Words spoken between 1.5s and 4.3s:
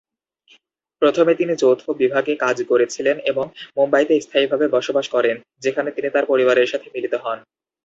যৌথ বিভাগে কাজ করেছিলেন এবং মুম্বাইতে